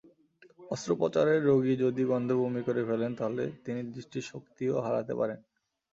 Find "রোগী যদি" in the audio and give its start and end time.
1.45-2.01